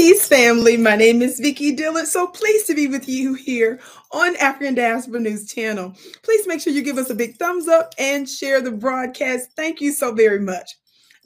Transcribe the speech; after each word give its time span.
Peace, 0.00 0.26
family. 0.26 0.78
My 0.78 0.96
name 0.96 1.20
is 1.20 1.38
Vicki 1.38 1.76
Dillard. 1.76 2.06
So 2.06 2.26
pleased 2.26 2.66
to 2.68 2.74
be 2.74 2.88
with 2.88 3.06
you 3.06 3.34
here 3.34 3.78
on 4.12 4.34
African 4.36 4.74
Diaspora 4.74 5.20
News 5.20 5.52
Channel. 5.52 5.94
Please 6.22 6.46
make 6.46 6.62
sure 6.62 6.72
you 6.72 6.80
give 6.80 6.96
us 6.96 7.10
a 7.10 7.14
big 7.14 7.36
thumbs 7.36 7.68
up 7.68 7.92
and 7.98 8.26
share 8.26 8.62
the 8.62 8.70
broadcast. 8.70 9.50
Thank 9.56 9.82
you 9.82 9.92
so 9.92 10.14
very 10.14 10.40
much. 10.40 10.70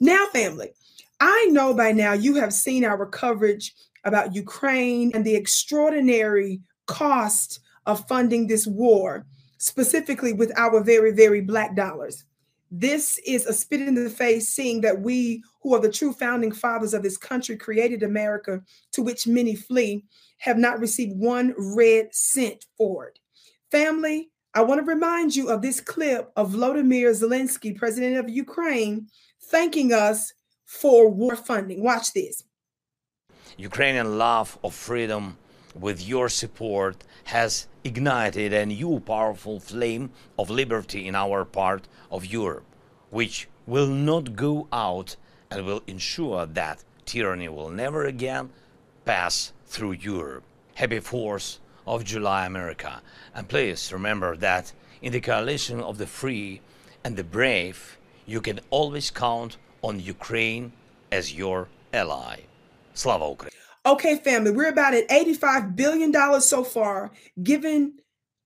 Now, 0.01 0.25
family, 0.33 0.71
I 1.21 1.47
know 1.51 1.73
by 1.73 1.93
now 1.93 2.11
you 2.11 2.35
have 2.35 2.51
seen 2.51 2.83
our 2.83 3.05
coverage 3.05 3.73
about 4.03 4.35
Ukraine 4.35 5.09
and 5.15 5.23
the 5.23 5.37
extraordinary 5.37 6.59
cost 6.85 7.61
of 7.85 8.05
funding 8.09 8.45
this 8.45 8.67
war, 8.67 9.25
specifically 9.57 10.33
with 10.33 10.51
our 10.59 10.83
very, 10.83 11.13
very 11.13 11.39
black 11.39 11.77
dollars. 11.77 12.25
This 12.71 13.19
is 13.25 13.45
a 13.45 13.53
spit 13.53 13.81
in 13.81 13.95
the 13.95 14.09
face, 14.09 14.49
seeing 14.49 14.81
that 14.81 15.01
we, 15.01 15.43
who 15.61 15.75
are 15.75 15.79
the 15.79 15.91
true 15.91 16.13
founding 16.13 16.51
fathers 16.51 16.93
of 16.93 17.03
this 17.03 17.17
country, 17.17 17.57
created 17.57 18.03
America, 18.03 18.61
to 18.93 19.01
which 19.01 19.27
many 19.27 19.55
flee, 19.55 20.03
have 20.39 20.57
not 20.57 20.79
received 20.79 21.17
one 21.17 21.53
red 21.57 22.13
cent 22.13 22.65
for 22.77 23.07
it. 23.07 23.19
Family, 23.71 24.29
I 24.53 24.61
want 24.61 24.79
to 24.79 24.85
remind 24.85 25.35
you 25.35 25.49
of 25.49 25.61
this 25.61 25.79
clip 25.79 26.31
of 26.35 26.53
Volodymyr 26.53 27.11
Zelensky, 27.11 27.75
president 27.75 28.17
of 28.17 28.29
Ukraine, 28.29 29.07
thanking 29.43 29.93
us 29.93 30.33
for 30.65 31.09
war 31.09 31.35
funding. 31.35 31.83
Watch 31.83 32.13
this. 32.13 32.43
Ukrainian 33.57 34.17
love 34.17 34.57
of 34.63 34.73
freedom 34.73 35.37
with 35.79 36.07
your 36.07 36.29
support 36.29 37.03
has 37.25 37.67
ignited 37.83 38.53
a 38.53 38.65
new 38.65 38.99
powerful 38.99 39.59
flame 39.59 40.09
of 40.39 40.49
liberty 40.49 41.07
in 41.07 41.15
our 41.15 41.43
part 41.45 41.87
of 42.09 42.25
Europe, 42.25 42.65
which 43.09 43.47
will 43.67 43.87
not 43.87 44.35
go 44.35 44.67
out 44.71 45.15
and 45.51 45.65
will 45.65 45.83
ensure 45.85 46.45
that 46.45 46.83
tyranny 47.05 47.49
will 47.49 47.69
never 47.69 48.05
again 48.05 48.49
pass 49.05 49.53
through 49.65 49.91
Europe. 49.91 50.43
Happy 50.75 50.99
4th 50.99 51.59
of 51.85 52.03
July, 52.03 52.45
America. 52.45 53.01
And 53.33 53.47
please 53.47 53.91
remember 53.93 54.35
that 54.37 54.73
in 55.01 55.13
the 55.13 55.21
coalition 55.21 55.81
of 55.81 55.97
the 55.97 56.07
free 56.07 56.61
and 57.03 57.15
the 57.15 57.23
brave, 57.23 57.97
you 58.25 58.41
can 58.41 58.59
always 58.69 59.11
count 59.11 59.57
on 59.81 59.99
Ukraine 59.99 60.71
as 61.11 61.33
your 61.33 61.67
ally. 61.93 62.41
Slava 62.93 63.29
Ukraine. 63.29 63.64
Okay, 63.85 64.15
family, 64.17 64.49
we're 64.49 64.69
about 64.69 64.95
at 64.95 65.07
$85 65.09 65.75
billion 65.75 66.41
so 66.41 66.63
far 66.63 67.11
given 67.43 67.99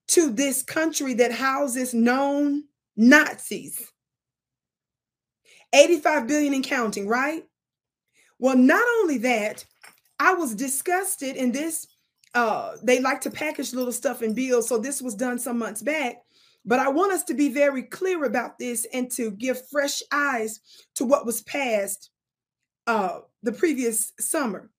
to 0.08 0.28
this 0.30 0.62
country 0.62 1.14
that 1.14 1.32
houses 1.32 1.94
known 1.94 2.64
Nazis. 2.94 3.90
85 5.72 6.26
billion 6.26 6.52
and 6.52 6.64
counting, 6.64 7.08
right? 7.08 7.44
Well, 8.38 8.56
not 8.56 8.84
only 9.00 9.18
that, 9.18 9.64
I 10.18 10.34
was 10.34 10.54
disgusted 10.54 11.36
in 11.36 11.52
this. 11.52 11.86
Uh, 12.34 12.72
they 12.82 13.00
like 13.00 13.22
to 13.22 13.30
package 13.30 13.72
little 13.72 13.92
stuff 13.92 14.22
in 14.22 14.34
bills. 14.34 14.68
So 14.68 14.76
this 14.76 15.00
was 15.00 15.14
done 15.14 15.38
some 15.38 15.58
months 15.58 15.80
back. 15.80 16.16
But 16.66 16.80
I 16.80 16.88
want 16.88 17.12
us 17.12 17.24
to 17.24 17.34
be 17.34 17.48
very 17.48 17.84
clear 17.84 18.24
about 18.24 18.58
this 18.58 18.86
and 18.92 19.10
to 19.12 19.30
give 19.30 19.68
fresh 19.68 20.02
eyes 20.12 20.60
to 20.96 21.06
what 21.06 21.24
was 21.24 21.42
passed 21.42 22.10
uh, 22.86 23.20
the 23.42 23.52
previous 23.52 24.12
summer. 24.20 24.70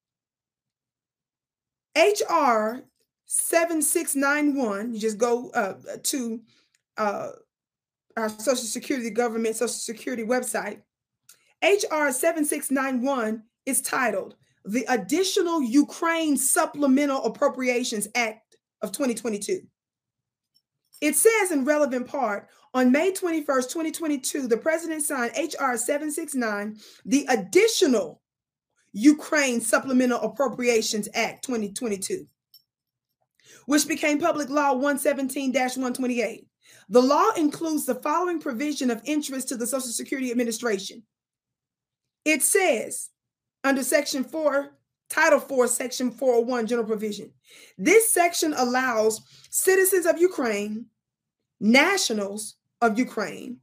HR 1.96 2.84
7691, 3.26 4.94
you 4.94 5.00
just 5.00 5.18
go 5.18 5.50
uh, 5.52 5.76
to 6.04 6.42
uh, 6.98 7.30
our 8.18 8.30
Social 8.30 8.56
Security 8.56 9.10
government 9.10 9.56
Social 9.56 9.70
Security 9.70 10.24
website. 10.24 10.82
HR 11.64 12.12
7691 12.12 13.44
is 13.66 13.82
titled 13.82 14.36
the 14.66 14.86
Additional 14.90 15.62
Ukraine 15.62 16.38
Supplemental 16.38 17.24
Appropriations 17.26 18.08
Act 18.16 18.58
of 18.82 18.92
2022. 18.92 19.62
It 21.02 21.16
says 21.16 21.52
in 21.52 21.66
relevant 21.66 22.08
part 22.08 22.48
on 22.74 22.92
May 22.92 23.12
21st, 23.12 23.70
2022, 23.70 24.48
the 24.48 24.58
president 24.58 25.02
signed 25.02 25.32
HR 25.36 25.76
769, 25.76 26.78
the 27.06 27.26
additional 27.30 28.21
Ukraine 28.94 29.62
Supplemental 29.62 30.20
Appropriations 30.22 31.08
Act 31.14 31.46
2022, 31.46 32.28
which 33.66 33.88
became 33.88 34.20
Public 34.20 34.50
Law 34.50 34.74
117 34.74 35.54
128. 35.54 36.48
The 36.90 37.02
law 37.02 37.32
includes 37.38 37.86
the 37.86 37.96
following 37.96 38.40
provision 38.40 38.92
of 38.92 39.02
interest 39.06 39.50
to 39.50 39.56
the 39.58 39.68
Social 39.68 39.90
Security 39.90 40.32
Administration. 40.32 41.04
It 42.26 42.42
says 42.44 43.10
under 43.64 43.84
Section 43.84 44.24
4, 44.24 44.72
Title 45.10 45.40
4, 45.40 45.68
Section 45.68 46.12
401, 46.12 46.68
General 46.68 46.88
Provision. 46.88 47.32
This 47.78 48.10
section 48.10 48.54
allows 48.58 49.22
citizens 49.50 50.06
of 50.06 50.20
Ukraine, 50.20 50.86
nationals 51.60 52.56
of 52.82 52.98
Ukraine, 52.98 53.58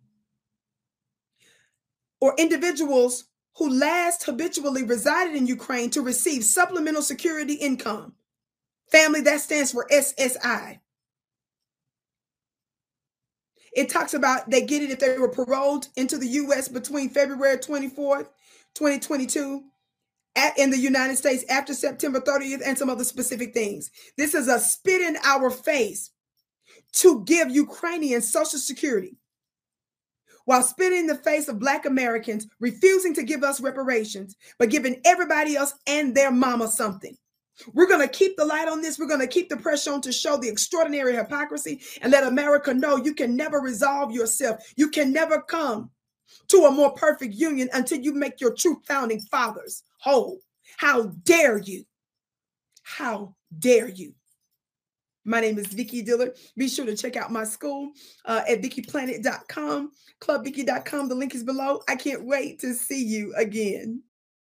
or 2.21 2.35
individuals 2.37 3.28
who 3.57 3.71
last 3.71 4.25
habitually 4.25 4.85
resided 4.85 5.35
in 5.35 5.47
Ukraine 5.47 5.91
to 5.91 6.03
receive 6.03 6.45
supplemental 6.45 7.03
security 7.03 7.55
income. 7.55 8.15
Family, 8.91 9.21
that 9.23 9.41
stands 9.41 9.73
for 9.73 9.87
SSI. 9.91 10.79
It 13.73 13.91
talks 13.91 14.15
about 14.15 14.49
they 14.51 14.63
get 14.63 14.83
it 14.83 14.91
if 14.91 14.99
they 14.99 15.19
were 15.19 15.29
paroled 15.29 15.89
into 15.97 16.17
the 16.19 16.27
U.S. 16.27 16.69
between 16.69 17.11
February 17.11 17.59
24th, 17.59 18.29
2022, 18.75 19.63
at, 20.37 20.59
in 20.59 20.71
the 20.71 20.79
United 20.79 21.17
States 21.17 21.45
after 21.51 21.75
September 21.75 22.21
30th, 22.21 22.63
and 22.65 22.79
some 22.79 22.89
other 22.89 23.05
specific 23.05 23.53
things. 23.53 23.91
This 24.17 24.35
is 24.35 24.49
a 24.49 24.59
spit 24.59 25.03
in 25.03 25.17
our 25.23 25.51
face 25.51 26.11
to 26.95 27.23
give 27.25 27.51
Ukrainians 27.51 28.33
Social 28.33 28.59
Security 28.59 29.17
while 30.49 30.63
spitting 30.63 31.01
in 31.01 31.07
the 31.07 31.15
face 31.15 31.47
of 31.47 31.59
Black 31.59 31.85
Americans, 31.85 32.47
refusing 32.59 33.13
to 33.13 33.23
give 33.23 33.45
us 33.45 33.61
reparations, 33.61 34.35
but 34.59 34.71
giving 34.71 34.99
everybody 35.05 35.57
else 35.57 35.75
and 35.87 36.15
their 36.15 36.31
mama 36.31 36.69
something. 36.69 37.15
We're 37.75 37.87
going 37.87 38.01
to 38.01 38.09
keep 38.09 38.35
the 38.39 38.47
light 38.47 38.67
on 38.67 38.81
this. 38.81 38.99
We're 38.99 39.09
going 39.09 39.21
to 39.21 39.27
keep 39.27 39.51
the 39.51 39.59
pressure 39.59 39.93
on 39.93 40.01
to 40.01 40.11
show 40.11 40.39
the 40.39 40.49
extraordinary 40.49 41.15
hypocrisy 41.15 41.83
and 42.01 42.11
let 42.11 42.27
America 42.27 42.73
know 42.73 42.97
you 42.97 43.13
can 43.13 43.37
never 43.37 43.61
resolve 43.61 44.11
yourself. 44.11 44.73
You 44.75 44.89
can 44.89 45.13
never 45.13 45.43
come 45.43 45.91
to 46.49 46.65
a 46.65 46.71
more 46.71 46.95
perfect 46.95 47.35
union 47.35 47.69
until 47.75 48.01
you 48.01 48.15
make 48.15 48.41
your 48.41 48.55
true 48.55 48.81
founding 48.89 49.21
fathers 49.21 49.83
whole. 50.01 50.39
How 50.79 51.13
dare 51.25 51.59
you? 51.59 51.85
How 52.85 53.35
dare 53.59 53.89
you? 53.89 54.15
My 55.29 55.41
name 55.41 55.59
is 55.59 55.67
Vicki 55.67 56.01
Dillard. 56.01 56.37
Be 56.57 56.69
sure 56.69 56.87
to 56.87 56.97
check 56.97 57.15
out 57.15 57.31
my 57.31 57.45
school 57.45 57.93
uh, 58.25 58.41
at 58.49 58.63
VickiPlanet.com, 58.63 59.93
clubvicki.com. 60.21 61.09
The 61.09 61.15
link 61.15 61.35
is 61.35 61.45
below. 61.45 61.83
I 61.87 61.97
can't 61.97 62.25
wait 62.25 62.59
to 62.61 62.73
see 62.73 63.05
you 63.05 63.35
again. 63.37 64.03